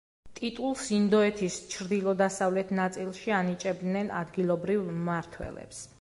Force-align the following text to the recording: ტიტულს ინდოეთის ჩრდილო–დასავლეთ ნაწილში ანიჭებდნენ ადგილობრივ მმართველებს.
ტიტულს 0.37 0.85
ინდოეთის 0.99 1.57
ჩრდილო–დასავლეთ 1.73 2.73
ნაწილში 2.79 3.37
ანიჭებდნენ 3.41 4.13
ადგილობრივ 4.25 4.91
მმართველებს. 4.97 5.89